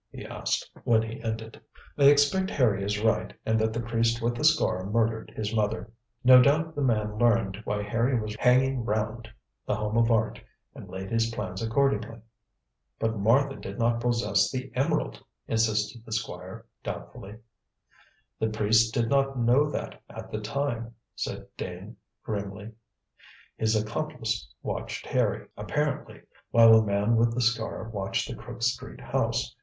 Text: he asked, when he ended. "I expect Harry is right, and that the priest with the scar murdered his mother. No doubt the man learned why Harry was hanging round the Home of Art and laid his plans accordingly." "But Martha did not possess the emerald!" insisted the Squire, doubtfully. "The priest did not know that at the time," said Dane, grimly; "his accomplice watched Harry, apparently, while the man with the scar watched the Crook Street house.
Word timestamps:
he 0.11 0.25
asked, 0.25 0.67
when 0.83 1.03
he 1.03 1.21
ended. 1.21 1.61
"I 1.95 2.05
expect 2.05 2.49
Harry 2.49 2.83
is 2.83 2.99
right, 2.99 3.35
and 3.45 3.59
that 3.59 3.71
the 3.71 3.79
priest 3.79 4.19
with 4.19 4.33
the 4.33 4.43
scar 4.43 4.83
murdered 4.89 5.31
his 5.35 5.53
mother. 5.53 5.91
No 6.23 6.41
doubt 6.41 6.73
the 6.73 6.81
man 6.81 7.19
learned 7.19 7.57
why 7.65 7.83
Harry 7.83 8.19
was 8.19 8.35
hanging 8.39 8.83
round 8.83 9.29
the 9.67 9.75
Home 9.75 9.99
of 9.99 10.09
Art 10.09 10.41
and 10.73 10.89
laid 10.89 11.11
his 11.11 11.29
plans 11.29 11.61
accordingly." 11.61 12.19
"But 12.97 13.19
Martha 13.19 13.57
did 13.57 13.77
not 13.77 14.01
possess 14.01 14.49
the 14.49 14.71
emerald!" 14.73 15.23
insisted 15.47 16.03
the 16.03 16.11
Squire, 16.13 16.65
doubtfully. 16.83 17.35
"The 18.39 18.49
priest 18.49 18.95
did 18.95 19.07
not 19.07 19.37
know 19.37 19.69
that 19.69 20.01
at 20.09 20.31
the 20.31 20.41
time," 20.41 20.95
said 21.15 21.45
Dane, 21.57 21.95
grimly; 22.23 22.71
"his 23.55 23.75
accomplice 23.75 24.51
watched 24.63 25.05
Harry, 25.05 25.47
apparently, 25.55 26.21
while 26.49 26.71
the 26.71 26.87
man 26.87 27.17
with 27.17 27.35
the 27.35 27.39
scar 27.41 27.87
watched 27.89 28.27
the 28.27 28.35
Crook 28.35 28.63
Street 28.63 28.99
house. 28.99 29.55